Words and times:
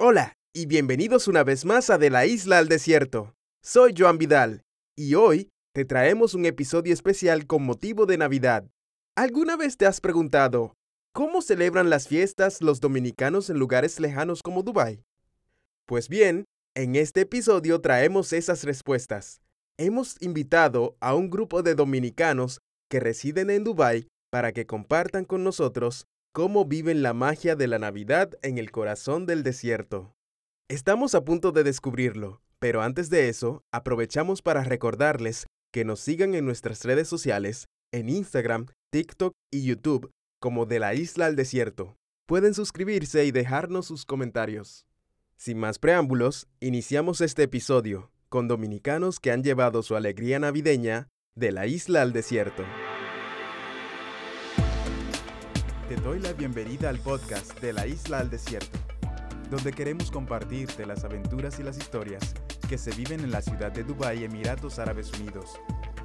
Hola 0.00 0.38
y 0.52 0.66
bienvenidos 0.66 1.26
una 1.26 1.42
vez 1.42 1.64
más 1.64 1.90
a 1.90 1.98
De 1.98 2.08
la 2.08 2.24
Isla 2.24 2.58
al 2.58 2.68
Desierto. 2.68 3.34
Soy 3.64 3.94
Joan 3.98 4.16
Vidal 4.16 4.62
y 4.94 5.16
hoy 5.16 5.48
te 5.74 5.84
traemos 5.84 6.34
un 6.34 6.46
episodio 6.46 6.94
especial 6.94 7.48
con 7.48 7.64
motivo 7.64 8.06
de 8.06 8.16
Navidad. 8.16 8.70
¿Alguna 9.16 9.56
vez 9.56 9.76
te 9.76 9.86
has 9.86 10.00
preguntado 10.00 10.76
cómo 11.12 11.42
celebran 11.42 11.90
las 11.90 12.06
fiestas 12.06 12.62
los 12.62 12.78
dominicanos 12.78 13.50
en 13.50 13.58
lugares 13.58 13.98
lejanos 13.98 14.40
como 14.40 14.62
Dubái? 14.62 15.02
Pues 15.84 16.08
bien, 16.08 16.44
en 16.76 16.94
este 16.94 17.22
episodio 17.22 17.80
traemos 17.80 18.32
esas 18.32 18.62
respuestas. 18.62 19.40
Hemos 19.78 20.14
invitado 20.22 20.96
a 21.00 21.16
un 21.16 21.28
grupo 21.28 21.64
de 21.64 21.74
dominicanos 21.74 22.60
que 22.88 23.00
residen 23.00 23.50
en 23.50 23.64
Dubái 23.64 24.06
para 24.30 24.52
que 24.52 24.64
compartan 24.64 25.24
con 25.24 25.42
nosotros 25.42 26.06
cómo 26.32 26.64
viven 26.64 27.02
la 27.02 27.14
magia 27.14 27.56
de 27.56 27.66
la 27.66 27.78
Navidad 27.78 28.30
en 28.42 28.58
el 28.58 28.70
corazón 28.70 29.26
del 29.26 29.42
desierto. 29.42 30.14
Estamos 30.68 31.14
a 31.14 31.24
punto 31.24 31.52
de 31.52 31.64
descubrirlo, 31.64 32.40
pero 32.58 32.82
antes 32.82 33.10
de 33.10 33.28
eso, 33.28 33.62
aprovechamos 33.72 34.42
para 34.42 34.64
recordarles 34.64 35.46
que 35.72 35.84
nos 35.84 36.00
sigan 36.00 36.34
en 36.34 36.44
nuestras 36.44 36.84
redes 36.84 37.08
sociales, 37.08 37.68
en 37.92 38.08
Instagram, 38.08 38.66
TikTok 38.90 39.32
y 39.50 39.64
YouTube 39.64 40.10
como 40.40 40.66
de 40.66 40.78
la 40.78 40.94
isla 40.94 41.26
al 41.26 41.36
desierto. 41.36 41.96
Pueden 42.26 42.54
suscribirse 42.54 43.24
y 43.24 43.30
dejarnos 43.30 43.86
sus 43.86 44.04
comentarios. 44.04 44.86
Sin 45.36 45.58
más 45.58 45.78
preámbulos, 45.78 46.46
iniciamos 46.60 47.20
este 47.20 47.44
episodio 47.44 48.10
con 48.28 48.48
dominicanos 48.48 49.20
que 49.20 49.30
han 49.30 49.42
llevado 49.42 49.82
su 49.82 49.96
alegría 49.96 50.38
navideña 50.38 51.08
de 51.34 51.52
la 51.52 51.66
isla 51.66 52.02
al 52.02 52.12
desierto. 52.12 52.64
Te 55.88 55.96
doy 55.96 56.18
la 56.18 56.34
bienvenida 56.34 56.90
al 56.90 56.98
podcast 56.98 57.58
de 57.62 57.72
la 57.72 57.86
isla 57.86 58.18
al 58.18 58.28
desierto, 58.28 58.78
donde 59.50 59.72
queremos 59.72 60.10
compartirte 60.10 60.84
las 60.84 61.02
aventuras 61.02 61.58
y 61.60 61.62
las 61.62 61.78
historias 61.78 62.34
que 62.68 62.76
se 62.76 62.90
viven 62.90 63.20
en 63.20 63.30
la 63.30 63.40
ciudad 63.40 63.72
de 63.72 63.84
Dubái, 63.84 64.22
Emiratos 64.22 64.78
Árabes 64.78 65.10
Unidos, 65.18 65.58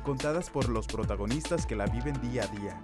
contadas 0.05 0.49
por 0.49 0.69
los 0.69 0.87
protagonistas 0.87 1.65
que 1.65 1.75
la 1.75 1.87
viven 1.87 2.13
día 2.21 2.45
a 2.45 2.47
día. 2.47 2.79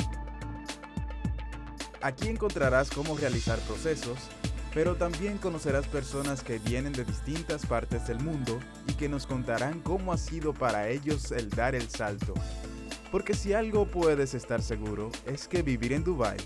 Aquí 2.01 2.27
encontrarás 2.27 2.89
cómo 2.89 3.15
realizar 3.17 3.59
procesos, 3.59 4.19
pero 4.73 4.95
también 4.95 5.37
conocerás 5.37 5.87
personas 5.87 6.43
que 6.43 6.59
vienen 6.59 6.91
de 6.91 7.05
distintas 7.05 7.65
partes 7.65 8.07
del 8.07 8.19
mundo 8.19 8.59
y 8.89 8.93
que 8.95 9.07
nos 9.07 9.25
contarán 9.25 9.79
cómo 9.79 10.11
ha 10.11 10.17
sido 10.17 10.53
para 10.53 10.89
ellos 10.89 11.31
el 11.31 11.49
dar 11.49 11.75
el 11.75 11.87
salto. 11.89 12.33
Porque 13.09 13.35
si 13.35 13.53
algo 13.53 13.87
puedes 13.87 14.33
estar 14.33 14.61
seguro 14.61 15.09
es 15.25 15.47
que 15.47 15.61
vivir 15.61 15.93
en 15.93 16.03
Dubái 16.03 16.37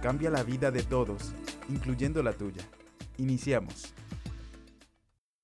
cambia 0.00 0.30
la 0.30 0.42
vida 0.42 0.70
de 0.70 0.82
todos, 0.82 1.32
incluyendo 1.68 2.22
la 2.22 2.32
tuya. 2.32 2.62
Iniciamos. 3.18 3.94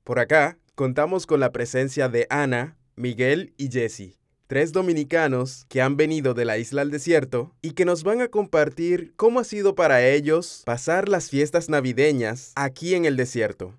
Por 0.04 0.18
acá 0.18 0.58
contamos 0.74 1.26
con 1.26 1.40
la 1.40 1.52
presencia 1.52 2.08
de 2.08 2.26
Ana, 2.30 2.76
Miguel 2.96 3.52
y 3.56 3.70
Jesse, 3.70 4.18
tres 4.46 4.72
dominicanos 4.72 5.66
que 5.68 5.82
han 5.82 5.96
venido 5.96 6.32
de 6.32 6.44
la 6.44 6.58
isla 6.58 6.82
al 6.82 6.90
desierto 6.90 7.54
y 7.60 7.72
que 7.72 7.84
nos 7.84 8.02
van 8.02 8.20
a 8.20 8.28
compartir 8.28 9.12
cómo 9.16 9.40
ha 9.40 9.44
sido 9.44 9.74
para 9.74 10.06
ellos 10.06 10.62
pasar 10.64 11.08
las 11.08 11.28
fiestas 11.28 11.68
navideñas 11.68 12.52
aquí 12.54 12.94
en 12.94 13.04
el 13.04 13.16
desierto. 13.16 13.74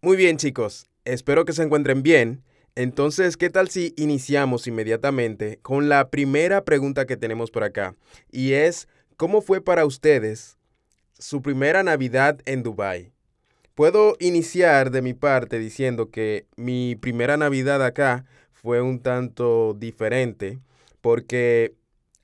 Muy 0.00 0.16
bien 0.16 0.36
chicos, 0.36 0.86
espero 1.04 1.44
que 1.44 1.52
se 1.52 1.62
encuentren 1.62 2.02
bien. 2.02 2.44
Entonces, 2.76 3.36
¿qué 3.36 3.50
tal 3.50 3.68
si 3.68 3.92
iniciamos 3.96 4.68
inmediatamente 4.68 5.58
con 5.62 5.88
la 5.88 6.10
primera 6.10 6.64
pregunta 6.64 7.06
que 7.06 7.16
tenemos 7.16 7.50
por 7.50 7.64
acá? 7.64 7.96
Y 8.30 8.52
es, 8.52 8.86
¿Cómo 9.18 9.42
fue 9.42 9.60
para 9.60 9.84
ustedes 9.84 10.58
su 11.18 11.42
primera 11.42 11.82
Navidad 11.82 12.38
en 12.44 12.62
Dubái? 12.62 13.10
Puedo 13.74 14.14
iniciar 14.20 14.92
de 14.92 15.02
mi 15.02 15.12
parte 15.12 15.58
diciendo 15.58 16.12
que 16.12 16.46
mi 16.54 16.94
primera 16.94 17.36
Navidad 17.36 17.84
acá 17.84 18.26
fue 18.52 18.80
un 18.80 19.00
tanto 19.00 19.74
diferente 19.76 20.60
porque 21.00 21.74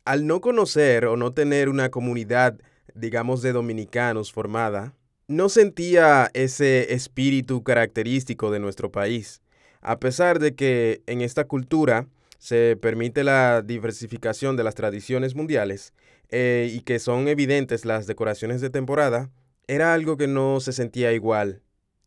al 0.04 0.28
no 0.28 0.40
conocer 0.40 1.06
o 1.06 1.16
no 1.16 1.32
tener 1.32 1.68
una 1.68 1.90
comunidad, 1.90 2.60
digamos, 2.94 3.42
de 3.42 3.50
dominicanos 3.50 4.30
formada, 4.30 4.94
no 5.26 5.48
sentía 5.48 6.30
ese 6.32 6.94
espíritu 6.94 7.64
característico 7.64 8.52
de 8.52 8.60
nuestro 8.60 8.92
país. 8.92 9.42
A 9.80 9.98
pesar 9.98 10.38
de 10.38 10.54
que 10.54 11.02
en 11.08 11.22
esta 11.22 11.42
cultura 11.42 12.06
se 12.38 12.76
permite 12.80 13.24
la 13.24 13.62
diversificación 13.62 14.56
de 14.56 14.62
las 14.62 14.76
tradiciones 14.76 15.34
mundiales, 15.34 15.92
eh, 16.36 16.68
y 16.68 16.80
que 16.80 16.98
son 16.98 17.28
evidentes 17.28 17.84
las 17.84 18.08
decoraciones 18.08 18.60
de 18.60 18.68
temporada, 18.68 19.30
era 19.68 19.94
algo 19.94 20.16
que 20.16 20.26
no 20.26 20.58
se 20.58 20.72
sentía 20.72 21.12
igual. 21.12 21.62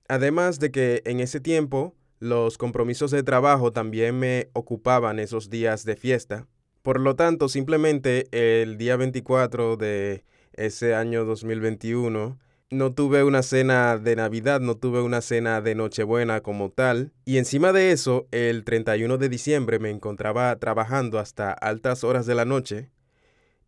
Además 0.09 0.59
de 0.59 0.69
que 0.69 1.01
en 1.05 1.21
ese 1.21 1.39
tiempo 1.39 1.95
los 2.19 2.57
compromisos 2.57 3.11
de 3.11 3.23
trabajo 3.23 3.71
también 3.71 4.19
me 4.19 4.49
ocupaban 4.51 5.19
esos 5.19 5.49
días 5.49 5.85
de 5.85 5.95
fiesta. 5.95 6.45
Por 6.81 6.99
lo 6.99 7.15
tanto, 7.15 7.47
simplemente 7.47 8.27
el 8.31 8.77
día 8.77 8.97
24 8.97 9.77
de 9.77 10.25
ese 10.51 10.93
año 10.93 11.23
2021 11.23 12.37
no 12.69 12.93
tuve 12.93 13.23
una 13.23 13.43
cena 13.43 13.97
de 13.97 14.17
Navidad, 14.17 14.59
no 14.59 14.75
tuve 14.75 14.99
una 14.99 15.21
cena 15.21 15.61
de 15.61 15.73
Nochebuena 15.73 16.41
como 16.41 16.69
tal. 16.69 17.13
Y 17.23 17.37
encima 17.37 17.71
de 17.71 17.93
eso, 17.93 18.27
el 18.31 18.65
31 18.65 19.17
de 19.17 19.29
diciembre 19.29 19.79
me 19.79 19.89
encontraba 19.89 20.53
trabajando 20.57 21.17
hasta 21.17 21.53
altas 21.53 22.03
horas 22.03 22.25
de 22.25 22.35
la 22.35 22.43
noche 22.43 22.89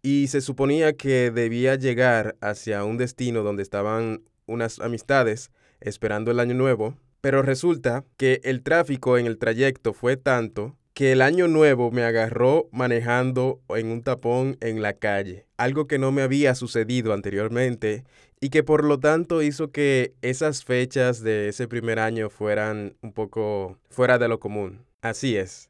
y 0.02 0.28
se 0.28 0.42
suponía 0.42 0.94
que 0.94 1.32
debía 1.32 1.76
llegar 1.76 2.36
hacia 2.42 2.84
un 2.84 2.98
destino 2.98 3.44
donde 3.44 3.64
estaban 3.64 4.24
unas 4.46 4.80
amistades 4.80 5.52
esperando 5.82 6.32
el 6.32 6.40
año 6.40 6.54
nuevo, 6.54 6.96
pero 7.22 7.42
resulta 7.42 8.06
que 8.18 8.42
el 8.44 8.64
tráfico 8.64 9.18
en 9.18 9.26
el 9.26 9.38
trayecto 9.38 9.94
fue 9.94 10.18
tanto 10.18 10.76
que 10.94 11.12
el 11.14 11.22
año 11.22 11.48
nuevo 11.48 11.92
me 11.92 12.04
agarró 12.04 12.68
manejando 12.72 13.62
en 13.70 13.88
un 13.88 14.04
tapón 14.04 14.58
en 14.60 14.82
la 14.82 14.94
calle, 14.94 15.46
algo 15.56 15.88
que 15.88 15.98
no 15.98 16.12
me 16.12 16.24
había 16.24 16.56
sucedido 16.56 17.14
anteriormente 17.14 18.04
y 18.42 18.50
que 18.50 18.64
por 18.64 18.84
lo 18.84 19.00
tanto 19.00 19.42
hizo 19.42 19.72
que 19.72 20.14
esas 20.22 20.66
fechas 20.66 21.22
de 21.22 21.50
ese 21.50 21.68
primer 21.68 22.00
año 22.00 22.30
fueran 22.30 22.96
un 23.02 23.14
poco 23.14 23.78
fuera 23.90 24.18
de 24.18 24.28
lo 24.28 24.40
común. 24.40 24.86
Así 25.02 25.38
es. 25.38 25.70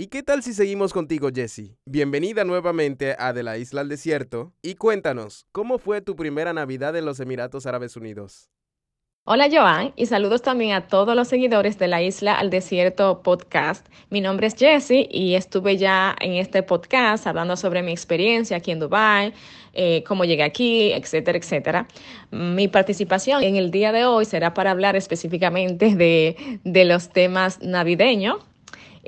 ¿Y 0.00 0.06
qué 0.06 0.22
tal 0.22 0.44
si 0.44 0.54
seguimos 0.54 0.92
contigo, 0.92 1.28
Jessie? 1.34 1.76
Bienvenida 1.84 2.44
nuevamente 2.44 3.16
a 3.18 3.32
De 3.32 3.42
la 3.42 3.58
Isla 3.58 3.80
al 3.80 3.88
Desierto 3.88 4.52
y 4.62 4.76
cuéntanos, 4.76 5.48
¿cómo 5.50 5.78
fue 5.78 6.00
tu 6.00 6.14
primera 6.14 6.52
Navidad 6.52 6.94
en 6.94 7.04
los 7.04 7.18
Emiratos 7.18 7.66
Árabes 7.66 7.96
Unidos? 7.96 8.48
Hola 9.24 9.48
Joan 9.50 9.92
y 9.96 10.06
saludos 10.06 10.40
también 10.42 10.72
a 10.74 10.86
todos 10.86 11.16
los 11.16 11.26
seguidores 11.26 11.80
de 11.80 11.88
la 11.88 12.00
Isla 12.00 12.38
al 12.38 12.48
Desierto 12.48 13.24
podcast. 13.24 13.88
Mi 14.08 14.20
nombre 14.20 14.46
es 14.46 14.54
Jessie 14.54 15.08
y 15.10 15.34
estuve 15.34 15.76
ya 15.76 16.14
en 16.20 16.34
este 16.34 16.62
podcast 16.62 17.26
hablando 17.26 17.56
sobre 17.56 17.82
mi 17.82 17.90
experiencia 17.90 18.58
aquí 18.58 18.70
en 18.70 18.78
Dubai, 18.78 19.34
eh, 19.72 20.04
cómo 20.06 20.24
llegué 20.24 20.44
aquí, 20.44 20.92
etcétera, 20.92 21.38
etcétera. 21.38 21.88
Mi 22.30 22.68
participación 22.68 23.42
en 23.42 23.56
el 23.56 23.72
día 23.72 23.90
de 23.90 24.04
hoy 24.04 24.26
será 24.26 24.54
para 24.54 24.70
hablar 24.70 24.94
específicamente 24.94 25.96
de 26.62 26.84
los 26.84 27.08
temas 27.08 27.60
navideños 27.60 28.47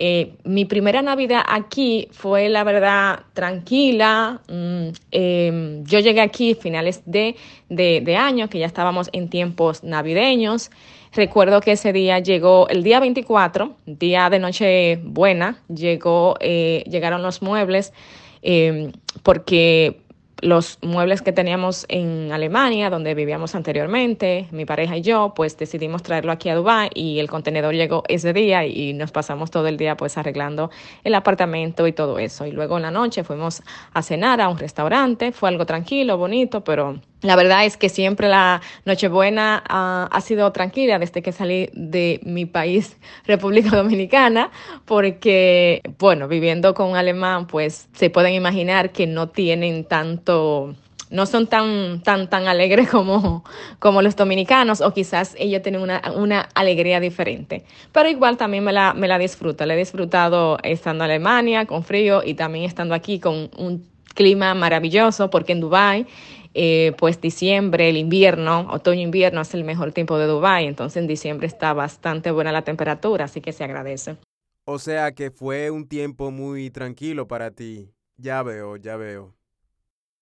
eh, 0.03 0.33
mi 0.44 0.65
primera 0.65 1.03
Navidad 1.03 1.43
aquí 1.47 2.09
fue, 2.11 2.49
la 2.49 2.65
verdad, 2.65 3.21
tranquila. 3.34 4.41
Mm, 4.49 4.88
em, 5.11 5.84
yo 5.84 5.99
llegué 5.99 6.22
aquí 6.22 6.55
finales 6.55 7.03
de, 7.05 7.37
de, 7.69 8.16
año, 8.16 8.49
que 8.49 8.59
ya 8.59 8.65
estábamos 8.65 9.10
en 9.12 9.28
tiempos 9.28 9.84
navideños. 9.84 10.71
Recuerdo 11.12 11.60
que 11.60 11.72
ese 11.72 11.93
día 11.93 12.19
llegó 12.19 12.66
el 12.71 12.83
día 12.83 12.99
24, 12.99 13.77
día 13.84 14.31
de 14.31 14.39
noche 14.39 14.97
buena, 15.05 15.62
llegó, 15.69 16.34
eh, 16.41 16.83
llegaron 16.89 17.21
los 17.21 17.43
muebles, 17.43 17.93
em, 18.41 18.93
porque 19.22 20.00
los 20.41 20.78
muebles 20.83 21.23
que 21.23 21.33
teníamos 21.33 21.87
en 21.89 22.33
Alemania, 22.33 22.91
donde 22.91 23.15
vivíamos 23.15 23.55
anteriormente, 23.55 24.47
mi 24.51 24.65
pareja 24.65 24.97
y 24.97 25.03
yo, 25.03 25.33
pues 25.34 25.56
decidimos 25.56 26.03
traerlo 26.03 26.33
aquí 26.33 26.48
a 26.48 26.54
Dubái 26.54 26.91
y 26.95 27.19
el 27.19 27.28
contenedor 27.28 27.75
llegó 27.75 28.03
ese 28.09 28.33
día 28.33 28.66
y 28.66 28.92
nos 28.92 29.13
pasamos 29.13 29.51
todo 29.51 29.69
el 29.69 29.77
día 29.77 29.97
pues 29.97 30.16
arreglando 30.19 30.71
el 31.04 31.15
apartamento 31.15 31.87
y 31.87 31.92
todo 31.92 32.19
eso. 32.19 32.47
Y 32.47 32.53
luego 32.53 32.77
en 32.77 32.83
la 32.83 32.91
noche 32.91 33.25
fuimos 33.25 33.63
a 33.92 34.03
cenar 34.03 34.41
a 34.41 34.48
un 34.48 34.59
restaurante, 34.59 35.33
fue 35.33 35.48
algo 35.48 35.66
tranquilo, 35.66 36.16
bonito, 36.16 36.63
pero 36.63 37.01
la 37.22 37.37
verdad 37.37 37.67
es 37.67 37.77
que 37.77 37.89
siempre 37.89 38.28
la 38.28 38.63
Nochebuena 38.84 39.63
uh, 39.69 40.15
ha 40.15 40.21
sido 40.22 40.51
tranquila 40.53 40.99
desde 40.99 41.22
que 41.22 41.33
salí 41.33 41.69
de 41.75 42.21
mi 42.25 42.47
país, 42.47 42.97
República 43.27 43.77
Dominicana, 43.77 44.51
porque, 44.87 45.83
bueno, 45.99 46.28
viviendo 46.28 46.75
con 46.75 46.91
un 46.91 46.97
alemán, 46.97 47.47
pues 47.47 47.89
se 47.93 48.11
pueden 48.11 48.34
imaginar 48.34 48.91
que 48.91 49.07
no 49.07 49.28
tienen 49.28 49.84
tanto, 49.84 50.75
no 51.11 51.27
son 51.27 51.47
tan, 51.47 52.03
tan, 52.03 52.31
tan 52.31 52.49
alegres 52.49 52.89
como, 52.91 53.45
como 53.78 54.01
los 54.01 54.16
dominicanos, 54.16 54.81
o 54.81 54.95
quizás 54.95 55.34
ellos 55.39 55.61
tienen 55.61 55.83
una, 55.83 56.01
una 56.16 56.49
alegría 56.55 57.01
diferente. 57.01 57.65
Pero 57.93 58.09
igual 58.09 58.39
también 58.39 58.65
me 58.65 58.73
la, 58.73 58.95
me 58.95 59.09
la 59.09 59.19
disfruto. 59.19 59.66
La 59.66 59.75
he 59.75 59.77
disfrutado 59.77 60.57
estando 60.63 61.05
en 61.05 61.11
Alemania 61.11 61.66
con 61.66 61.84
frío 61.84 62.23
y 62.25 62.33
también 62.33 62.65
estando 62.65 62.95
aquí 62.95 63.21
con 63.21 63.51
un 63.59 63.91
clima 64.15 64.55
maravilloso, 64.55 65.31
porque 65.31 65.53
en 65.53 65.61
Dubái 65.61 66.07
eh, 66.53 66.95
pues 66.99 67.21
diciembre, 67.21 67.89
el 67.89 67.97
invierno, 67.97 68.67
otoño-invierno 68.71 69.41
es 69.41 69.55
el 69.55 69.65
mejor 69.65 69.93
tiempo 69.93 70.19
de 70.19 70.27
Dubái, 70.27 70.67
entonces 70.67 70.97
en 70.97 71.07
diciembre 71.07 71.47
está 71.47 71.73
bastante 71.73 72.31
buena 72.33 72.51
la 72.51 72.63
temperatura, 72.63 73.27
así 73.27 73.41
que 73.41 73.53
se 73.53 73.65
agradece. 73.65 74.17
O 74.65 74.79
sea 74.79 75.13
que 75.13 75.31
fue 75.31 75.71
un 75.71 75.87
tiempo 75.89 76.31
muy 76.31 76.71
tranquilo 76.71 77.27
para 77.29 77.51
ti. 77.51 77.93
Ya 78.17 78.43
veo, 78.43 78.77
ya 78.77 78.97
veo. 78.97 79.35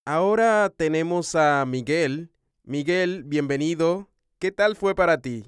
Ahora 0.04 0.72
tenemos 0.74 1.34
a 1.34 1.64
Miguel. 1.66 2.30
Miguel, 2.64 3.24
bienvenido. 3.24 4.08
¿Qué 4.38 4.52
tal 4.52 4.76
fue 4.76 4.94
para 4.94 5.20
ti? 5.20 5.44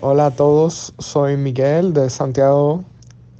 Hola 0.00 0.26
a 0.26 0.30
todos, 0.30 0.94
soy 0.98 1.36
Miguel 1.36 1.92
de 1.92 2.08
Santiago. 2.10 2.84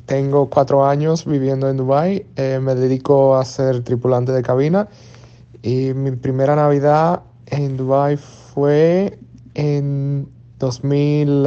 Tengo 0.06 0.50
cuatro 0.50 0.84
años 0.84 1.24
viviendo 1.24 1.68
en 1.70 1.76
Dubái. 1.76 2.26
Eh, 2.36 2.58
me 2.60 2.74
dedico 2.74 3.36
a 3.36 3.44
ser 3.44 3.84
tripulante 3.84 4.32
de 4.32 4.42
cabina 4.42 4.88
y 5.62 5.92
mi 5.94 6.12
primera 6.12 6.56
Navidad 6.56 7.22
en 7.46 7.76
Dubái 7.76 8.16
fue 8.16 9.18
en 9.54 10.28
2000, 10.58 11.46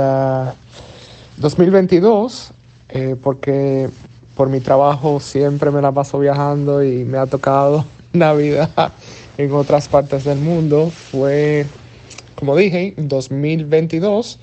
2022 1.38 2.52
uh, 2.52 2.54
eh, 2.90 3.16
porque 3.22 3.90
por 4.36 4.50
mi 4.50 4.60
trabajo 4.60 5.20
siempre 5.20 5.72
me 5.72 5.82
la 5.82 5.92
paso 5.92 6.20
viajando 6.20 6.84
y 6.84 7.06
me 7.06 7.18
ha 7.18 7.26
tocado 7.26 7.86
Navidad 8.14 8.92
en 9.38 9.52
otras 9.54 9.88
partes 9.88 10.24
del 10.24 10.40
mundo. 10.40 10.90
Fue, 10.90 11.66
como 12.36 12.56
dije, 12.56 12.94
en 12.98 13.08
2022 13.08 14.40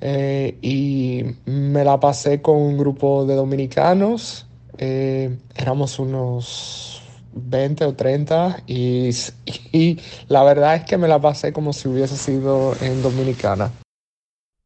eh, 0.00 0.56
y 0.62 1.24
me 1.46 1.84
la 1.84 1.98
pasé 1.98 2.40
con 2.42 2.56
un 2.56 2.78
grupo 2.78 3.24
de 3.24 3.34
dominicanos. 3.34 4.46
Eh, 4.78 5.36
éramos 5.56 5.98
unos 5.98 6.85
20 7.36 7.84
o 7.84 7.94
30 7.94 8.64
y, 8.66 9.10
y 9.72 10.00
la 10.28 10.42
verdad 10.42 10.76
es 10.76 10.84
que 10.84 10.96
me 10.96 11.06
la 11.06 11.20
pasé 11.20 11.52
como 11.52 11.72
si 11.72 11.88
hubiese 11.88 12.16
sido 12.16 12.74
en 12.80 13.02
Dominicana. 13.02 13.70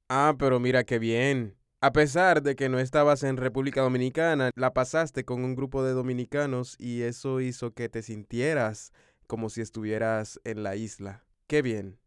Ah, 0.08 0.34
pero 0.38 0.58
mira 0.60 0.84
qué 0.84 0.98
bien. 0.98 1.56
A 1.82 1.92
pesar 1.92 2.42
de 2.42 2.56
que 2.56 2.68
no 2.68 2.78
estabas 2.78 3.22
en 3.22 3.36
República 3.36 3.80
Dominicana, 3.80 4.50
la 4.54 4.74
pasaste 4.74 5.24
con 5.24 5.44
un 5.44 5.54
grupo 5.54 5.82
de 5.82 5.92
dominicanos 5.92 6.76
y 6.78 7.02
eso 7.02 7.40
hizo 7.40 7.72
que 7.72 7.88
te 7.88 8.02
sintieras 8.02 8.92
como 9.26 9.48
si 9.48 9.60
estuvieras 9.62 10.40
en 10.44 10.62
la 10.62 10.76
isla. 10.76 11.24
Qué 11.46 11.62
bien. 11.62 11.98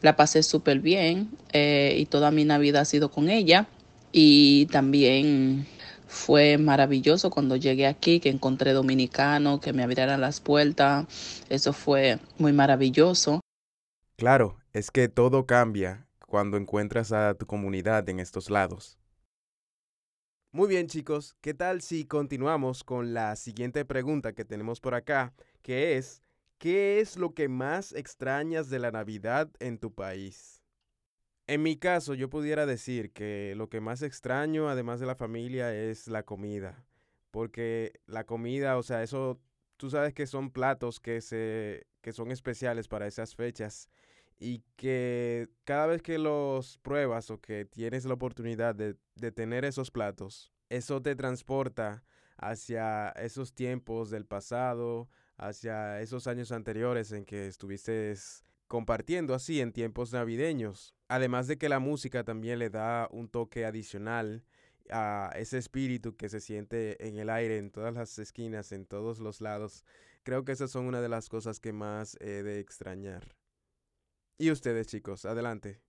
La 0.00 0.14
pasé 0.14 0.44
súper 0.44 0.78
bien 0.78 1.30
eh, 1.52 1.96
y 1.98 2.06
toda 2.06 2.30
mi 2.30 2.44
Navidad 2.44 2.82
ha 2.82 2.84
sido 2.84 3.10
con 3.10 3.28
ella. 3.28 3.66
Y 4.12 4.66
también 4.66 5.66
fue 6.18 6.58
maravilloso 6.58 7.30
cuando 7.30 7.56
llegué 7.56 7.86
aquí, 7.86 8.20
que 8.20 8.28
encontré 8.28 8.72
dominicanos, 8.72 9.60
que 9.60 9.72
me 9.72 9.84
abrieran 9.84 10.20
las 10.20 10.40
puertas. 10.40 11.06
Eso 11.48 11.72
fue 11.72 12.18
muy 12.38 12.52
maravilloso. 12.52 13.40
Claro, 14.16 14.58
es 14.72 14.90
que 14.90 15.08
todo 15.08 15.46
cambia 15.46 16.08
cuando 16.26 16.56
encuentras 16.56 17.12
a 17.12 17.34
tu 17.34 17.46
comunidad 17.46 18.08
en 18.08 18.18
estos 18.18 18.50
lados. 18.50 18.98
Muy 20.50 20.68
bien 20.68 20.88
chicos, 20.88 21.36
¿qué 21.40 21.54
tal 21.54 21.82
si 21.82 22.04
continuamos 22.04 22.82
con 22.82 23.14
la 23.14 23.36
siguiente 23.36 23.84
pregunta 23.84 24.32
que 24.32 24.44
tenemos 24.44 24.80
por 24.80 24.94
acá, 24.94 25.34
que 25.62 25.96
es, 25.96 26.20
¿qué 26.58 27.00
es 27.00 27.16
lo 27.16 27.32
que 27.32 27.48
más 27.48 27.92
extrañas 27.92 28.68
de 28.68 28.80
la 28.80 28.90
Navidad 28.90 29.50
en 29.60 29.78
tu 29.78 29.94
país? 29.94 30.57
En 31.48 31.62
mi 31.62 31.78
caso, 31.78 32.12
yo 32.12 32.28
pudiera 32.28 32.66
decir 32.66 33.10
que 33.10 33.54
lo 33.56 33.70
que 33.70 33.80
más 33.80 34.02
extraño, 34.02 34.68
además 34.68 35.00
de 35.00 35.06
la 35.06 35.14
familia, 35.14 35.74
es 35.74 36.06
la 36.06 36.22
comida. 36.22 36.84
Porque 37.30 38.00
la 38.06 38.24
comida, 38.24 38.76
o 38.76 38.82
sea, 38.82 39.02
eso, 39.02 39.40
tú 39.78 39.88
sabes 39.88 40.12
que 40.12 40.26
son 40.26 40.50
platos 40.50 41.00
que, 41.00 41.22
se, 41.22 41.86
que 42.02 42.12
son 42.12 42.32
especiales 42.32 42.86
para 42.86 43.06
esas 43.06 43.34
fechas 43.34 43.88
y 44.38 44.62
que 44.76 45.48
cada 45.64 45.86
vez 45.86 46.02
que 46.02 46.18
los 46.18 46.76
pruebas 46.78 47.30
o 47.30 47.40
que 47.40 47.64
tienes 47.64 48.04
la 48.04 48.12
oportunidad 48.12 48.74
de, 48.74 48.96
de, 49.14 49.32
tener 49.32 49.64
esos 49.64 49.90
platos, 49.90 50.52
eso 50.68 51.00
te 51.00 51.16
transporta 51.16 52.04
hacia 52.36 53.08
esos 53.12 53.54
tiempos 53.54 54.10
del 54.10 54.26
pasado, 54.26 55.08
hacia 55.38 56.02
esos 56.02 56.26
años 56.26 56.52
anteriores 56.52 57.10
en 57.12 57.24
que 57.24 57.46
estuviste 57.46 58.14
compartiendo 58.68 59.34
así 59.34 59.60
en 59.60 59.72
tiempos 59.72 60.12
navideños. 60.12 60.94
Además 61.08 61.46
de 61.46 61.58
que 61.58 61.68
la 61.68 61.78
música 61.78 62.22
también 62.24 62.58
le 62.58 62.70
da 62.70 63.08
un 63.10 63.28
toque 63.28 63.64
adicional 63.64 64.44
a 64.90 65.32
ese 65.36 65.58
espíritu 65.58 66.16
que 66.16 66.28
se 66.28 66.40
siente 66.40 67.06
en 67.06 67.18
el 67.18 67.30
aire, 67.30 67.58
en 67.58 67.70
todas 67.70 67.94
las 67.94 68.18
esquinas, 68.18 68.72
en 68.72 68.86
todos 68.86 69.18
los 69.18 69.40
lados. 69.40 69.84
Creo 70.22 70.44
que 70.44 70.52
esas 70.52 70.70
son 70.70 70.86
una 70.86 71.00
de 71.00 71.08
las 71.08 71.28
cosas 71.28 71.60
que 71.60 71.72
más 71.72 72.16
he 72.20 72.42
de 72.42 72.60
extrañar. 72.60 73.34
Y 74.38 74.50
ustedes, 74.50 74.86
chicos, 74.86 75.24
adelante. 75.24 75.80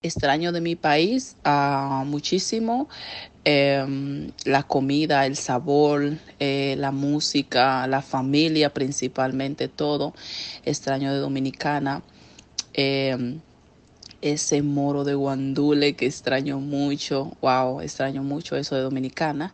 Extraño 0.00 0.52
de 0.52 0.60
mi 0.60 0.76
país 0.76 1.34
uh, 1.44 2.04
muchísimo 2.04 2.88
eh, 3.44 4.30
la 4.44 4.62
comida, 4.62 5.26
el 5.26 5.34
sabor, 5.34 6.12
eh, 6.38 6.76
la 6.78 6.92
música, 6.92 7.84
la 7.88 8.00
familia 8.00 8.72
principalmente, 8.72 9.66
todo. 9.66 10.14
Extraño 10.64 11.12
de 11.12 11.18
Dominicana. 11.18 12.02
Eh, 12.74 13.40
ese 14.22 14.62
moro 14.62 15.02
de 15.02 15.14
guandule 15.14 15.96
que 15.96 16.06
extraño 16.06 16.60
mucho. 16.60 17.32
Wow, 17.40 17.80
extraño 17.80 18.22
mucho 18.22 18.54
eso 18.54 18.76
de 18.76 18.82
Dominicana. 18.82 19.52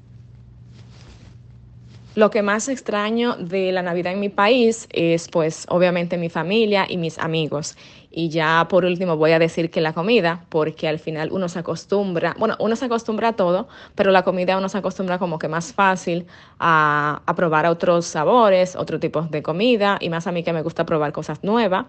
Lo 2.17 2.31
que 2.31 2.43
más 2.43 2.69
extraño 2.69 3.35
de 3.35 3.73
la 3.73 3.83
Navidad 3.83 4.13
en 4.13 4.21
mi 4.21 4.29
país 4.29 4.87
es 4.91 5.27
pues 5.29 5.67
obviamente 5.69 6.17
mi 6.17 6.29
familia 6.29 6.87
y 6.89 6.97
mis 6.97 7.19
amigos. 7.19 7.77
Y 8.17 8.29
ya 8.29 8.69
por 8.69 8.85
último 8.85 9.17
voy 9.17 9.33
a 9.33 9.41
decir 9.41 9.73
que 9.73 9.81
la 9.81 9.93
comida, 9.93 10.45
porque 10.49 10.87
al 10.87 11.01
final 11.01 11.33
uno 11.33 11.49
se 11.49 11.59
acostumbra, 11.59 12.37
bueno, 12.39 12.55
uno 12.61 12.77
se 12.77 12.85
acostumbra 12.85 13.31
a 13.31 13.33
todo, 13.33 13.67
pero 13.97 14.13
la 14.13 14.23
comida 14.23 14.57
uno 14.57 14.69
se 14.69 14.79
acostumbra 14.79 15.19
como 15.19 15.37
que 15.41 15.49
más 15.49 15.73
fácil 15.73 16.25
a, 16.61 17.23
probar 17.35 17.67
otros 17.67 18.07
sabores, 18.07 18.77
otro 18.77 19.01
tipo 19.01 19.23
de 19.23 19.43
comida, 19.43 19.99
y 20.01 20.11
más 20.11 20.29
a 20.29 20.33
mí 20.33 20.45
que 20.45 20.53
me 20.53 20.63
gusta 20.63 20.87
probar 20.87 21.11
cosas 21.11 21.43
nuevas. 21.43 21.87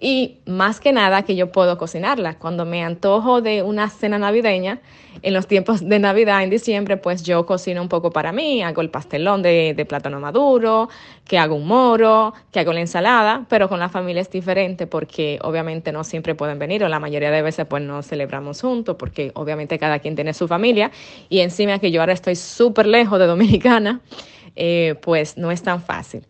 Y 0.00 0.38
más 0.46 0.80
que 0.80 0.92
nada 0.92 1.22
que 1.22 1.36
yo 1.36 1.52
puedo 1.52 1.76
cocinarla. 1.76 2.38
Cuando 2.38 2.64
me 2.64 2.82
antojo 2.82 3.42
de 3.42 3.62
una 3.62 3.90
cena 3.90 4.18
navideña, 4.18 4.80
en 5.22 5.34
los 5.34 5.46
tiempos 5.46 5.86
de 5.86 5.98
Navidad, 5.98 6.42
en 6.42 6.50
diciembre, 6.50 6.96
pues 6.96 7.22
yo 7.22 7.46
cocino 7.46 7.80
un 7.80 7.88
poco 7.88 8.10
para 8.10 8.32
mí, 8.32 8.62
hago 8.62 8.82
el 8.82 8.90
pastelón 8.90 9.42
de, 9.42 9.74
de 9.74 9.84
plátano 9.84 10.20
maduro, 10.20 10.88
que 11.26 11.38
hago 11.38 11.56
un 11.56 11.66
moro, 11.66 12.34
que 12.52 12.60
hago 12.60 12.72
la 12.72 12.80
ensalada, 12.80 13.46
pero 13.48 13.68
con 13.68 13.80
la 13.80 13.88
familia 13.88 14.22
es 14.22 14.30
diferente 14.30 14.86
porque 14.86 15.38
obviamente 15.42 15.92
no 15.92 16.04
siempre 16.04 16.34
pueden 16.34 16.58
venir 16.58 16.84
o 16.84 16.88
la 16.88 17.00
mayoría 17.00 17.30
de 17.30 17.42
veces 17.42 17.66
pues 17.66 17.82
no 17.82 18.02
celebramos 18.02 18.60
juntos 18.60 18.96
porque 18.98 19.32
obviamente 19.34 19.78
cada 19.78 19.98
quien 19.98 20.14
tiene 20.14 20.34
su 20.34 20.46
familia 20.46 20.90
y 21.28 21.40
encima 21.40 21.78
que 21.78 21.90
yo 21.90 22.00
ahora 22.00 22.12
estoy 22.12 22.36
súper 22.36 22.86
lejos 22.86 23.18
de 23.18 23.26
Dominicana, 23.26 24.00
eh, 24.56 24.94
pues 25.02 25.36
no 25.36 25.50
es 25.50 25.62
tan 25.62 25.82
fácil. 25.82 26.24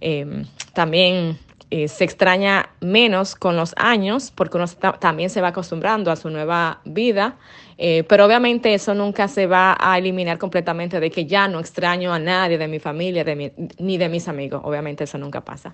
Eh, 0.00 0.44
también 0.72 1.38
eh, 1.72 1.86
se 1.86 2.02
extraña 2.02 2.70
menos 2.80 3.36
con 3.36 3.56
los 3.56 3.74
años 3.76 4.32
porque 4.34 4.56
uno 4.56 4.66
también 4.98 5.30
se 5.30 5.40
va 5.40 5.48
acostumbrando 5.48 6.10
a 6.10 6.16
su 6.16 6.28
nueva 6.28 6.80
vida, 6.84 7.36
eh, 7.82 8.04
pero 8.06 8.26
obviamente 8.26 8.74
eso 8.74 8.94
nunca 8.94 9.26
se 9.26 9.46
va 9.46 9.74
a 9.80 9.96
eliminar 9.96 10.36
completamente 10.36 11.00
de 11.00 11.10
que 11.10 11.24
ya 11.24 11.48
no 11.48 11.58
extraño 11.58 12.12
a 12.12 12.18
nadie 12.18 12.58
de 12.58 12.68
mi 12.68 12.78
familia 12.78 13.24
de 13.24 13.34
mi, 13.34 13.52
ni 13.78 13.96
de 13.96 14.10
mis 14.10 14.28
amigos, 14.28 14.60
obviamente 14.64 15.04
eso 15.04 15.16
nunca 15.16 15.40
pasa. 15.40 15.72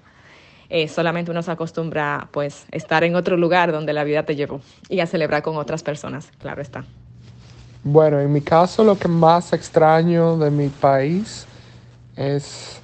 Eh, 0.70 0.86
solamente 0.86 1.32
uno 1.32 1.42
se 1.42 1.50
acostumbra 1.50 2.28
pues 2.30 2.66
estar 2.70 3.02
en 3.02 3.16
otro 3.16 3.36
lugar 3.36 3.72
donde 3.72 3.92
la 3.92 4.04
vida 4.04 4.22
te 4.22 4.36
llevó 4.36 4.60
y 4.88 5.00
a 5.00 5.06
celebrar 5.08 5.42
con 5.42 5.56
otras 5.56 5.82
personas, 5.82 6.30
claro 6.38 6.62
está. 6.62 6.84
Bueno, 7.82 8.20
en 8.20 8.32
mi 8.32 8.40
caso 8.40 8.84
lo 8.84 8.96
que 8.96 9.08
más 9.08 9.52
extraño 9.52 10.36
de 10.36 10.52
mi 10.52 10.68
país 10.68 11.44
es 12.14 12.80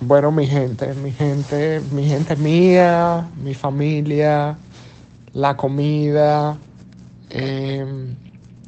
bueno, 0.00 0.30
mi 0.30 0.46
gente, 0.46 0.94
mi 0.94 1.10
gente, 1.10 1.80
mi 1.90 2.06
gente 2.06 2.36
mía, 2.36 3.26
mi 3.42 3.54
familia, 3.54 4.56
la 5.32 5.56
comida, 5.56 6.56
eh, 7.34 8.14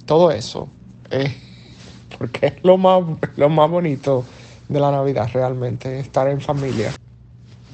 todo 0.04 0.30
eso. 0.30 0.68
Eh, 1.10 1.34
porque 2.18 2.46
es 2.46 2.64
lo 2.64 2.76
más, 2.76 3.02
lo 3.36 3.48
más 3.48 3.70
bonito 3.70 4.24
de 4.68 4.80
la 4.80 4.90
Navidad 4.90 5.28
realmente, 5.32 6.00
estar 6.00 6.28
en 6.28 6.40
familia. 6.40 6.92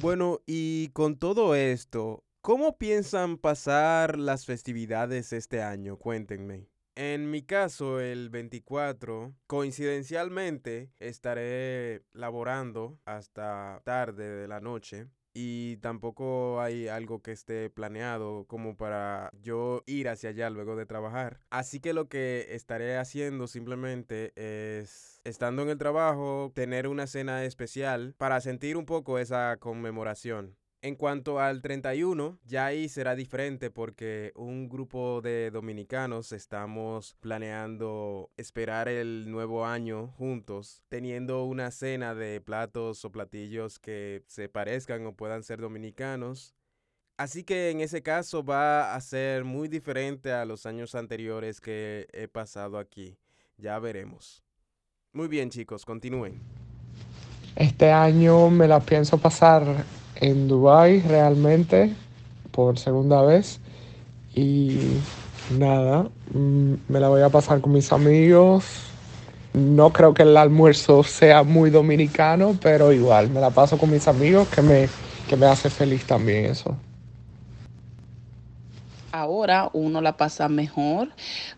Bueno, 0.01 0.39
y 0.45 0.89
con 0.89 1.17
todo 1.17 1.55
esto, 1.55 2.23
¿Cómo 2.45 2.77
piensan 2.77 3.37
pasar 3.37 4.19
las 4.19 4.45
festividades 4.45 5.31
este 5.31 5.61
año? 5.61 5.95
Cuéntenme. 5.95 6.67
En 6.93 7.31
mi 7.31 7.43
caso, 7.43 8.01
el 8.01 8.29
24, 8.29 9.33
coincidencialmente, 9.47 10.91
estaré 10.99 12.03
laborando 12.11 12.99
hasta 13.05 13.81
tarde 13.85 14.29
de 14.29 14.49
la 14.49 14.59
noche 14.59 15.07
y 15.33 15.77
tampoco 15.77 16.61
hay 16.61 16.87
algo 16.87 17.21
que 17.21 17.31
esté 17.31 17.69
planeado 17.69 18.45
como 18.45 18.77
para 18.77 19.31
yo 19.41 19.83
ir 19.85 20.09
hacia 20.09 20.29
allá 20.29 20.49
luego 20.49 20.75
de 20.75 20.85
trabajar. 20.85 21.39
Así 21.49 21.79
que 21.79 21.93
lo 21.93 22.07
que 22.07 22.47
estaré 22.49 22.97
haciendo 22.97 23.47
simplemente 23.47 24.31
es, 24.35 25.21
estando 25.23 25.63
en 25.63 25.69
el 25.69 25.77
trabajo, 25.77 26.51
tener 26.53 26.87
una 26.87 27.07
cena 27.07 27.43
especial 27.43 28.15
para 28.17 28.41
sentir 28.41 28.77
un 28.77 28.85
poco 28.85 29.19
esa 29.19 29.57
conmemoración. 29.57 30.55
En 30.83 30.95
cuanto 30.95 31.39
al 31.39 31.61
31, 31.61 32.39
ya 32.43 32.65
ahí 32.65 32.89
será 32.89 33.15
diferente 33.15 33.71
porque 33.71 34.33
un 34.35 34.67
grupo 34.67 35.21
de 35.21 35.49
dominicanos 35.49 36.33
estamos 36.33 37.15
planeando 37.21 38.29
esperar 38.35 38.89
el 38.89 39.31
nuevo 39.31 39.65
año 39.65 40.09
juntos, 40.17 40.83
teniendo 40.89 41.45
una 41.45 41.71
cena 41.71 42.13
de 42.13 42.41
platos 42.41 43.05
o 43.05 43.13
platillos 43.13 43.79
que 43.79 44.25
se 44.27 44.49
parezcan 44.49 45.05
o 45.05 45.15
puedan 45.15 45.43
ser 45.43 45.61
dominicanos. 45.61 46.53
Así 47.15 47.45
que 47.45 47.69
en 47.69 47.79
ese 47.79 48.03
caso 48.03 48.43
va 48.43 48.93
a 48.93 48.99
ser 48.99 49.45
muy 49.45 49.69
diferente 49.69 50.33
a 50.33 50.43
los 50.43 50.65
años 50.65 50.95
anteriores 50.95 51.61
que 51.61 52.07
he 52.11 52.27
pasado 52.27 52.77
aquí. 52.77 53.17
Ya 53.55 53.79
veremos. 53.79 54.43
Muy 55.13 55.29
bien 55.29 55.49
chicos, 55.49 55.85
continúen. 55.85 56.41
Este 57.55 57.91
año 57.91 58.49
me 58.49 58.67
la 58.67 58.79
pienso 58.79 59.19
pasar 59.19 59.63
en 60.15 60.47
Dubai 60.47 61.01
realmente 61.01 61.93
por 62.51 62.79
segunda 62.79 63.21
vez 63.21 63.59
y 64.33 64.75
nada, 65.49 66.09
mm, 66.33 66.73
me 66.87 66.99
la 66.99 67.09
voy 67.09 67.21
a 67.21 67.29
pasar 67.29 67.61
con 67.61 67.73
mis 67.73 67.91
amigos. 67.91 68.65
No 69.53 69.93
creo 69.93 70.15
que 70.15 70.23
el 70.23 70.35
almuerzo 70.35 71.03
sea 71.03 71.43
muy 71.43 71.69
dominicano, 71.69 72.57
pero 72.59 72.91
igual 72.91 73.29
me 73.29 73.39
la 73.39 73.51
paso 73.51 73.77
con 73.77 73.91
mis 73.91 74.07
amigos 74.07 74.47
que 74.47 74.61
me, 74.63 74.89
que 75.29 75.37
me 75.37 75.45
hace 75.45 75.69
feliz 75.69 76.05
también 76.05 76.45
eso. 76.45 76.75
Ahora 79.11 79.69
uno 79.73 80.01
la 80.01 80.17
pasa 80.17 80.49
mejor 80.49 81.09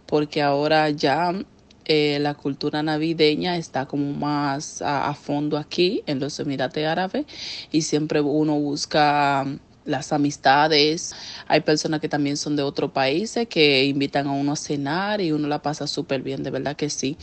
porque 0.07 0.41
ahora 0.41 0.89
ya 0.89 1.33
eh, 1.87 2.17
la 2.19 2.33
cultura 2.33 2.81
navideña 2.81 3.57
está 3.57 3.85
como 3.85 4.11
más 4.13 4.81
a, 4.81 5.13
fondo 5.13 5.57
aquí 5.57 6.03
en 6.07 6.19
los 6.19 6.39
Emiratos 6.39 6.83
Árabes 6.83 7.25
y 7.71 7.83
siempre 7.83 8.21
uno 8.21 8.55
busca 8.55 9.43
um, 9.45 9.59
las 9.85 10.11
amistades. 10.11 11.13
Hay 11.47 11.61
personas 11.61 11.99
que 11.99 12.09
también 12.09 12.37
son 12.37 12.55
de 12.55 12.63
otros 12.63 12.91
países 12.91 13.47
que 13.47 13.85
invitan 13.85 14.25
a 14.25 14.31
uno 14.31 14.53
a 14.53 14.55
cenar 14.55 15.21
y 15.21 15.31
uno 15.31 15.47
la 15.47 15.61
pasa 15.61 15.85
súper 15.85 16.23
bien, 16.23 16.41
de 16.41 16.49
verdad 16.49 16.75
que 16.75 16.89
sí. 16.89 17.17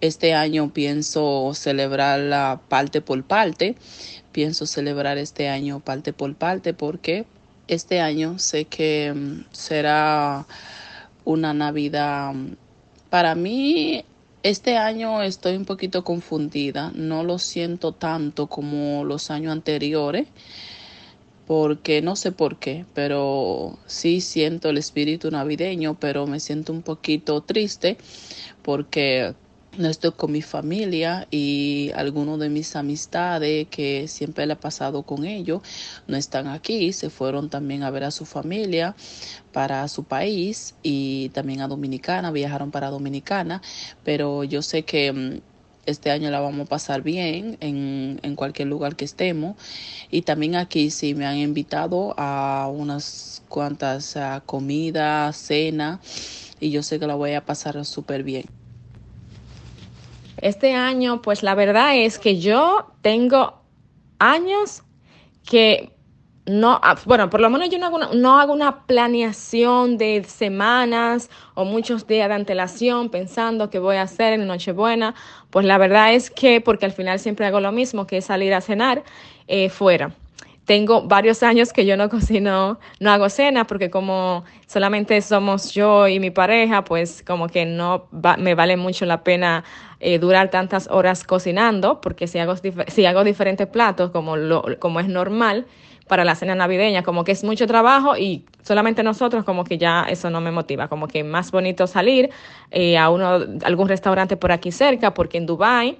Este 0.00 0.32
año 0.32 0.72
pienso 0.72 1.52
celebrar 1.54 2.20
la 2.20 2.60
parte 2.68 3.00
por 3.00 3.24
parte. 3.24 3.74
Pienso 4.30 4.66
celebrar 4.66 5.18
este 5.18 5.48
año 5.48 5.80
parte 5.80 6.12
por 6.12 6.36
parte 6.36 6.72
porque 6.72 7.26
este 7.66 8.00
año 8.00 8.38
sé 8.38 8.66
que 8.66 9.12
um, 9.12 9.44
será 9.50 10.46
una 11.24 11.52
Navidad 11.52 12.30
um, 12.30 12.54
para 13.10 13.34
mí, 13.34 14.04
este 14.42 14.76
año 14.76 15.22
estoy 15.22 15.56
un 15.56 15.64
poquito 15.64 16.04
confundida. 16.04 16.92
No 16.94 17.24
lo 17.24 17.38
siento 17.38 17.92
tanto 17.92 18.46
como 18.46 19.04
los 19.04 19.30
años 19.30 19.52
anteriores, 19.52 20.28
porque 21.46 22.02
no 22.02 22.14
sé 22.16 22.32
por 22.32 22.58
qué, 22.58 22.84
pero 22.94 23.78
sí 23.86 24.20
siento 24.20 24.68
el 24.68 24.78
espíritu 24.78 25.30
navideño, 25.30 25.98
pero 25.98 26.26
me 26.26 26.40
siento 26.40 26.72
un 26.72 26.82
poquito 26.82 27.40
triste 27.42 27.96
porque 28.62 29.34
no 29.78 29.88
estoy 29.88 30.12
con 30.12 30.32
mi 30.32 30.42
familia 30.42 31.28
y 31.30 31.92
algunos 31.94 32.38
de 32.40 32.48
mis 32.50 32.76
amistades 32.76 33.68
que 33.68 34.08
siempre 34.08 34.46
le 34.46 34.54
he 34.54 34.56
pasado 34.56 35.04
con 35.04 35.24
ellos 35.24 35.62
no 36.06 36.16
están 36.16 36.48
aquí, 36.48 36.92
se 36.92 37.10
fueron 37.10 37.48
también 37.48 37.82
a 37.84 37.90
ver 37.90 38.04
a 38.04 38.10
su 38.10 38.26
familia 38.26 38.96
para 39.52 39.86
su 39.88 40.04
país 40.04 40.74
y 40.82 41.30
también 41.30 41.60
a 41.62 41.68
Dominicana, 41.68 42.32
viajaron 42.32 42.70
para 42.70 42.90
Dominicana, 42.90 43.62
pero 44.04 44.44
yo 44.44 44.62
sé 44.62 44.84
que 44.84 45.12
mm, 45.12 45.40
este 45.86 46.10
año 46.10 46.30
la 46.30 46.40
vamos 46.40 46.66
a 46.66 46.68
pasar 46.68 47.02
bien 47.02 47.56
en, 47.60 48.20
en 48.22 48.36
cualquier 48.36 48.68
lugar 48.68 48.96
que 48.96 49.04
estemos. 49.06 49.56
Y 50.10 50.22
también 50.22 50.56
aquí 50.56 50.90
sí 50.90 51.14
me 51.14 51.26
han 51.26 51.38
invitado 51.38 52.14
a 52.18 52.68
unas 52.72 53.42
cuantas 53.48 54.16
comidas, 54.46 55.36
cena, 55.36 56.00
y 56.60 56.70
yo 56.70 56.82
sé 56.82 56.98
que 57.00 57.06
la 57.06 57.14
voy 57.14 57.32
a 57.34 57.44
pasar 57.44 57.84
súper 57.86 58.22
bien. 58.22 58.44
Este 60.42 60.74
año, 60.74 61.22
pues 61.22 61.42
la 61.42 61.54
verdad 61.54 61.96
es 61.96 62.18
que 62.18 62.38
yo 62.38 62.92
tengo 63.02 63.62
años 64.18 64.82
que 65.48 65.92
no, 66.48 66.80
ah, 66.82 66.96
bueno, 67.04 67.28
por 67.28 67.40
lo 67.40 67.50
menos 67.50 67.68
yo 67.68 67.78
no 67.78 67.86
hago, 67.86 67.96
una, 67.96 68.08
no 68.14 68.38
hago 68.40 68.54
una 68.54 68.86
planeación 68.86 69.98
de 69.98 70.24
semanas 70.24 71.28
o 71.54 71.64
muchos 71.64 72.06
días 72.06 72.28
de 72.28 72.34
antelación 72.34 73.10
pensando 73.10 73.68
que 73.68 73.78
voy 73.78 73.96
a 73.96 74.02
hacer 74.02 74.32
en 74.32 74.46
Nochebuena. 74.46 75.14
Pues 75.50 75.66
la 75.66 75.76
verdad 75.76 76.14
es 76.14 76.30
que, 76.30 76.62
porque 76.62 76.86
al 76.86 76.92
final 76.92 77.18
siempre 77.18 77.44
hago 77.46 77.60
lo 77.60 77.70
mismo, 77.70 78.06
que 78.06 78.18
es 78.18 78.24
salir 78.24 78.54
a 78.54 78.62
cenar 78.62 79.04
eh, 79.46 79.68
fuera. 79.68 80.14
Tengo 80.68 81.00
varios 81.00 81.42
años 81.42 81.72
que 81.72 81.86
yo 81.86 81.96
no 81.96 82.10
cocino, 82.10 82.78
no 83.00 83.10
hago 83.10 83.30
cena, 83.30 83.66
porque 83.66 83.88
como 83.88 84.44
solamente 84.66 85.18
somos 85.22 85.72
yo 85.72 86.06
y 86.08 86.20
mi 86.20 86.30
pareja, 86.30 86.84
pues 86.84 87.24
como 87.26 87.48
que 87.48 87.64
no 87.64 88.06
me 88.36 88.54
vale 88.54 88.76
mucho 88.76 89.06
la 89.06 89.24
pena 89.24 89.64
eh, 89.98 90.18
durar 90.18 90.50
tantas 90.50 90.86
horas 90.90 91.24
cocinando, 91.24 92.02
porque 92.02 92.26
si 92.26 92.38
hago, 92.38 92.54
si 92.88 93.06
hago 93.06 93.24
diferentes 93.24 93.66
platos 93.66 94.10
como, 94.10 94.36
lo, 94.36 94.62
como 94.78 95.00
es 95.00 95.08
normal 95.08 95.66
para 96.06 96.22
la 96.26 96.34
cena 96.34 96.54
navideña, 96.54 97.02
como 97.02 97.24
que 97.24 97.32
es 97.32 97.44
mucho 97.44 97.66
trabajo 97.66 98.18
y 98.18 98.44
solamente 98.62 99.02
nosotros 99.02 99.44
como 99.44 99.64
que 99.64 99.78
ya 99.78 100.02
eso 100.02 100.28
no 100.28 100.42
me 100.42 100.50
motiva, 100.50 100.88
como 100.88 101.08
que 101.08 101.24
más 101.24 101.50
bonito 101.50 101.86
salir 101.86 102.28
eh, 102.70 102.98
a 102.98 103.08
uno, 103.08 103.38
algún 103.64 103.88
restaurante 103.88 104.36
por 104.36 104.52
aquí 104.52 104.70
cerca, 104.70 105.14
porque 105.14 105.38
en 105.38 105.46
Dubai 105.46 105.96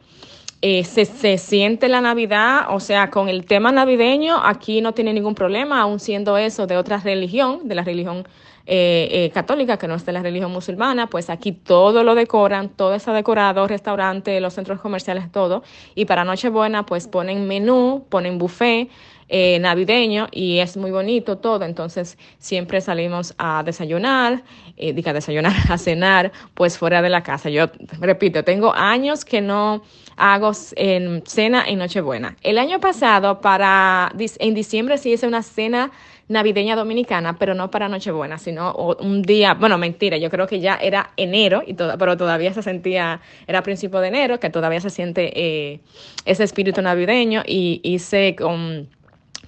eh, 0.60 0.84
se, 0.84 1.04
se, 1.04 1.38
siente 1.38 1.88
la 1.88 2.00
Navidad, 2.00 2.66
o 2.70 2.80
sea, 2.80 3.10
con 3.10 3.28
el 3.28 3.46
tema 3.46 3.70
navideño 3.70 4.36
aquí 4.44 4.80
no 4.80 4.92
tiene 4.92 5.12
ningún 5.12 5.34
problema, 5.34 5.80
aun 5.80 6.00
siendo 6.00 6.36
eso 6.36 6.66
de 6.66 6.76
otra 6.76 6.98
religión, 6.98 7.68
de 7.68 7.74
la 7.76 7.84
religión 7.84 8.26
eh, 8.70 9.08
eh, 9.10 9.30
católica, 9.30 9.78
que 9.78 9.88
no 9.88 9.94
es 9.94 10.04
de 10.04 10.12
la 10.12 10.22
religión 10.22 10.52
musulmana, 10.52 11.06
pues 11.06 11.30
aquí 11.30 11.52
todo 11.52 12.04
lo 12.04 12.14
decoran, 12.14 12.68
todo 12.68 12.94
está 12.94 13.14
decorado, 13.14 13.66
restaurante, 13.66 14.38
los 14.40 14.52
centros 14.52 14.78
comerciales, 14.80 15.32
todo. 15.32 15.62
Y 15.94 16.04
para 16.04 16.22
Nochebuena, 16.24 16.84
pues 16.84 17.08
ponen 17.08 17.48
menú, 17.48 18.04
ponen 18.10 18.36
buffet, 18.36 18.90
eh, 19.30 19.58
navideño 19.58 20.28
y 20.30 20.58
es 20.58 20.78
muy 20.78 20.90
bonito 20.90 21.36
todo, 21.36 21.66
entonces 21.66 22.16
siempre 22.38 22.80
salimos 22.80 23.34
a 23.36 23.62
desayunar, 23.62 24.42
eh, 24.78 24.94
diga 24.94 25.12
desayunar, 25.12 25.52
a 25.70 25.76
cenar, 25.76 26.32
pues 26.54 26.78
fuera 26.78 27.02
de 27.02 27.10
la 27.10 27.22
casa. 27.22 27.50
Yo 27.50 27.66
repito, 28.00 28.42
tengo 28.42 28.74
años 28.74 29.26
que 29.26 29.42
no 29.42 29.82
hago 30.16 30.52
en 30.76 31.22
cena 31.26 31.62
en 31.66 31.78
Nochebuena. 31.78 32.38
El 32.42 32.56
año 32.56 32.80
pasado, 32.80 33.42
para 33.42 34.12
en 34.18 34.54
diciembre 34.54 34.96
sí 34.96 35.12
hice 35.12 35.26
una 35.26 35.42
cena 35.42 35.90
navideña 36.28 36.76
dominicana, 36.76 37.38
pero 37.38 37.54
no 37.54 37.70
para 37.70 37.88
Nochebuena, 37.88 38.38
sino 38.38 38.74
un 39.00 39.22
día, 39.22 39.54
bueno, 39.54 39.78
mentira, 39.78 40.18
yo 40.18 40.30
creo 40.30 40.46
que 40.46 40.60
ya 40.60 40.76
era 40.76 41.10
enero, 41.16 41.62
y 41.66 41.74
todo, 41.74 41.96
pero 41.98 42.16
todavía 42.16 42.52
se 42.52 42.62
sentía, 42.62 43.20
era 43.46 43.62
principio 43.62 44.00
de 44.00 44.08
enero, 44.08 44.38
que 44.38 44.50
todavía 44.50 44.80
se 44.80 44.90
siente 44.90 45.32
eh, 45.34 45.80
ese 46.24 46.44
espíritu 46.44 46.82
navideño, 46.82 47.42
y 47.46 47.80
hice 47.82 48.36
con 48.36 48.88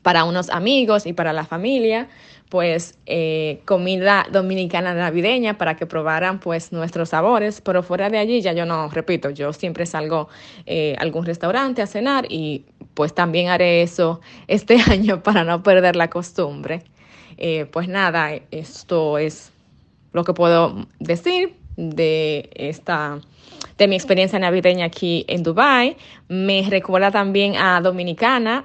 para 0.02 0.24
unos 0.24 0.48
amigos 0.50 1.06
y 1.06 1.12
para 1.12 1.32
la 1.32 1.44
familia, 1.44 2.08
pues 2.48 2.98
eh, 3.06 3.60
comida 3.64 4.26
dominicana 4.30 4.94
navideña 4.94 5.56
para 5.56 5.76
que 5.76 5.86
probaran 5.86 6.40
pues 6.40 6.72
nuestros 6.72 7.10
sabores, 7.10 7.60
pero 7.60 7.82
fuera 7.82 8.10
de 8.10 8.18
allí 8.18 8.40
ya 8.40 8.52
yo 8.52 8.66
no, 8.66 8.88
repito, 8.88 9.30
yo 9.30 9.52
siempre 9.52 9.86
salgo 9.86 10.28
eh, 10.66 10.96
a 10.98 11.02
algún 11.02 11.24
restaurante 11.26 11.82
a 11.82 11.86
cenar 11.86 12.26
y 12.28 12.64
pues 12.94 13.14
también 13.14 13.48
haré 13.48 13.82
eso 13.82 14.20
este 14.48 14.76
año 14.90 15.22
para 15.22 15.44
no 15.44 15.62
perder 15.62 15.96
la 15.96 16.10
costumbre. 16.10 16.82
Eh, 17.36 17.66
pues 17.70 17.88
nada, 17.88 18.32
esto 18.50 19.18
es 19.18 19.50
lo 20.12 20.24
que 20.24 20.34
puedo 20.34 20.86
decir 20.98 21.54
de 21.76 22.50
esta 22.54 23.20
de 23.78 23.88
mi 23.88 23.96
experiencia 23.96 24.38
navideña 24.38 24.86
aquí 24.86 25.24
en 25.26 25.42
Dubai. 25.42 25.96
Me 26.28 26.66
recuerda 26.68 27.10
también 27.10 27.56
a 27.56 27.80
Dominicana 27.80 28.64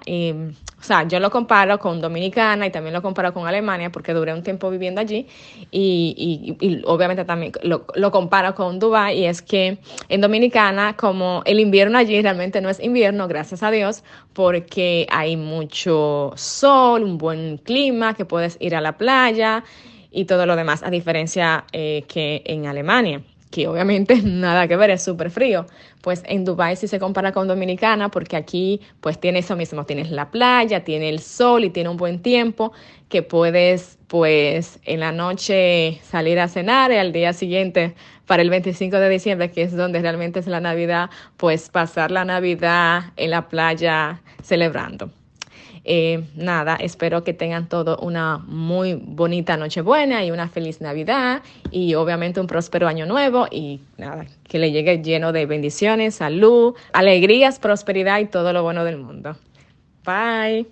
sea, 0.85 1.07
yo 1.07 1.19
lo 1.19 1.29
comparo 1.29 1.79
con 1.79 1.99
Dominicana 1.99 2.67
y 2.67 2.71
también 2.71 2.93
lo 2.93 3.01
comparo 3.01 3.33
con 3.33 3.47
Alemania 3.47 3.91
porque 3.91 4.13
duré 4.13 4.33
un 4.33 4.43
tiempo 4.43 4.69
viviendo 4.69 5.01
allí 5.01 5.27
y, 5.71 6.55
y, 6.59 6.65
y 6.65 6.81
obviamente 6.85 7.25
también 7.25 7.51
lo, 7.63 7.85
lo, 7.95 8.11
comparo 8.11 8.55
con 8.55 8.79
Dubái 8.79 9.19
y 9.19 9.25
es 9.25 9.41
que 9.41 9.79
en 10.09 10.21
Dominicana 10.21 10.95
como 10.95 11.41
el 11.45 11.59
invierno 11.59 11.97
allí 11.97 12.21
realmente 12.21 12.61
no 12.61 12.69
es 12.69 12.79
invierno, 12.79 13.27
gracias 13.27 13.63
a 13.63 13.71
Dios, 13.71 14.03
porque 14.33 15.07
hay 15.09 15.37
mucho 15.37 16.31
sol, 16.35 17.03
un 17.03 17.17
buen 17.17 17.57
clima, 17.57 18.13
que 18.13 18.25
puedes 18.25 18.57
ir 18.59 18.75
a 18.75 18.81
la 18.81 18.97
playa 18.97 19.63
y 20.11 20.25
todo 20.25 20.45
lo 20.45 20.55
demás, 20.55 20.83
a 20.83 20.89
diferencia 20.89 21.65
eh, 21.73 22.05
que 22.07 22.41
en 22.45 22.67
Alemania 22.67 23.21
que 23.51 23.67
obviamente 23.67 24.21
nada 24.23 24.67
que 24.67 24.75
ver, 24.75 24.89
es 24.89 25.03
súper 25.03 25.31
frío. 25.31 25.65
Pues 26.01 26.23
en 26.25 26.45
Dubái 26.45 26.75
sí 26.75 26.87
se 26.87 26.99
compara 26.99 27.31
con 27.31 27.47
Dominicana 27.47 28.09
porque 28.09 28.35
aquí 28.35 28.81
pues 29.01 29.19
tiene 29.19 29.39
eso 29.39 29.55
mismo, 29.55 29.85
tienes 29.85 30.11
la 30.11 30.29
playa, 30.29 30.83
tiene 30.83 31.09
el 31.09 31.19
sol 31.19 31.63
y 31.63 31.69
tiene 31.69 31.89
un 31.89 31.97
buen 31.97 32.21
tiempo 32.21 32.73
que 33.09 33.23
puedes 33.23 33.97
pues 34.07 34.79
en 34.85 34.99
la 34.99 35.11
noche 35.11 35.99
salir 36.03 36.39
a 36.39 36.47
cenar 36.47 36.91
y 36.91 36.97
al 36.97 37.11
día 37.11 37.33
siguiente 37.33 37.95
para 38.25 38.41
el 38.41 38.49
25 38.49 38.97
de 38.97 39.09
diciembre, 39.09 39.51
que 39.51 39.63
es 39.63 39.75
donde 39.75 40.01
realmente 40.01 40.39
es 40.39 40.47
la 40.47 40.59
Navidad, 40.59 41.09
pues 41.37 41.69
pasar 41.69 42.11
la 42.11 42.25
Navidad 42.25 43.13
en 43.17 43.31
la 43.31 43.47
playa 43.47 44.21
celebrando. 44.43 45.11
Eh, 45.87 46.23
nada, 46.35 46.77
espero 46.77 47.23
que 47.23 47.33
tengan 47.33 47.69
todo 47.69 47.97
una 48.01 48.39
muy 48.39 48.95
bonita 48.95 49.55
Nochebuena 49.55 50.25
y 50.25 50.31
una 50.31 50.49
feliz 50.49 50.81
Navidad 50.81 51.43
y 51.69 51.93
obviamente 51.93 52.39
un 52.39 52.47
próspero 52.47 52.87
año 52.87 53.05
nuevo 53.05 53.47
y 53.51 53.81
nada, 53.97 54.25
que 54.43 54.57
le 54.57 54.71
llegue 54.71 55.03
lleno 55.03 55.31
de 55.31 55.45
bendiciones, 55.45 56.15
salud, 56.15 56.73
alegrías, 56.91 57.59
prosperidad 57.59 58.19
y 58.19 58.25
todo 58.25 58.51
lo 58.51 58.63
bueno 58.63 58.83
del 58.83 58.97
mundo. 58.97 59.37
Bye. 60.03 60.65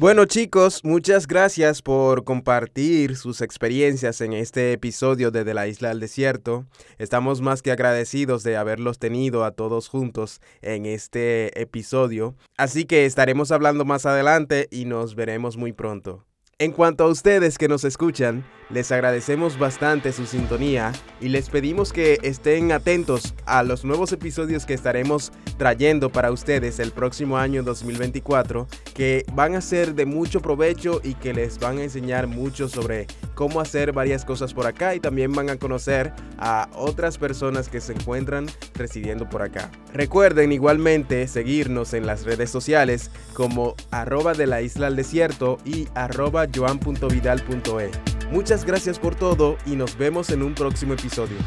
Bueno 0.00 0.24
chicos, 0.24 0.82
muchas 0.82 1.26
gracias 1.26 1.82
por 1.82 2.24
compartir 2.24 3.16
sus 3.16 3.42
experiencias 3.42 4.22
en 4.22 4.32
este 4.32 4.72
episodio 4.72 5.30
de 5.30 5.44
De 5.44 5.52
la 5.52 5.68
Isla 5.68 5.90
al 5.90 6.00
Desierto. 6.00 6.64
Estamos 6.96 7.42
más 7.42 7.60
que 7.60 7.70
agradecidos 7.70 8.42
de 8.42 8.56
haberlos 8.56 8.98
tenido 8.98 9.44
a 9.44 9.50
todos 9.50 9.88
juntos 9.88 10.40
en 10.62 10.86
este 10.86 11.60
episodio. 11.60 12.34
Así 12.56 12.86
que 12.86 13.04
estaremos 13.04 13.52
hablando 13.52 13.84
más 13.84 14.06
adelante 14.06 14.68
y 14.70 14.86
nos 14.86 15.16
veremos 15.16 15.58
muy 15.58 15.74
pronto. 15.74 16.24
En 16.60 16.72
cuanto 16.72 17.04
a 17.04 17.06
ustedes 17.06 17.56
que 17.56 17.68
nos 17.68 17.84
escuchan, 17.84 18.44
les 18.68 18.92
agradecemos 18.92 19.58
bastante 19.58 20.12
su 20.12 20.26
sintonía 20.26 20.92
y 21.18 21.30
les 21.30 21.48
pedimos 21.48 21.90
que 21.90 22.18
estén 22.22 22.70
atentos 22.70 23.34
a 23.46 23.62
los 23.62 23.82
nuevos 23.86 24.12
episodios 24.12 24.66
que 24.66 24.74
estaremos 24.74 25.32
trayendo 25.56 26.12
para 26.12 26.30
ustedes 26.30 26.78
el 26.78 26.92
próximo 26.92 27.38
año 27.38 27.62
2024, 27.62 28.68
que 28.92 29.24
van 29.32 29.54
a 29.54 29.62
ser 29.62 29.94
de 29.94 30.04
mucho 30.04 30.42
provecho 30.42 31.00
y 31.02 31.14
que 31.14 31.32
les 31.32 31.58
van 31.58 31.78
a 31.78 31.84
enseñar 31.84 32.26
mucho 32.26 32.68
sobre 32.68 33.06
cómo 33.40 33.62
hacer 33.62 33.92
varias 33.92 34.26
cosas 34.26 34.52
por 34.52 34.66
acá 34.66 34.94
y 34.94 35.00
también 35.00 35.32
van 35.32 35.48
a 35.48 35.56
conocer 35.56 36.12
a 36.36 36.68
otras 36.74 37.16
personas 37.16 37.70
que 37.70 37.80
se 37.80 37.94
encuentran 37.94 38.44
residiendo 38.74 39.30
por 39.30 39.40
acá. 39.40 39.70
Recuerden 39.94 40.52
igualmente 40.52 41.26
seguirnos 41.26 41.94
en 41.94 42.04
las 42.04 42.24
redes 42.24 42.50
sociales 42.50 43.10
como 43.32 43.76
arroba 43.90 44.34
de 44.34 44.46
la 44.46 44.60
isla 44.60 44.88
al 44.88 44.96
desierto 44.96 45.56
y 45.64 45.88
arroba 45.94 46.48
joan.vidal.e. 46.54 47.90
Muchas 48.30 48.66
gracias 48.66 48.98
por 48.98 49.14
todo 49.14 49.56
y 49.64 49.70
nos 49.70 49.96
vemos 49.96 50.28
en 50.28 50.42
un 50.42 50.54
próximo 50.54 50.92
episodio. 50.92 51.38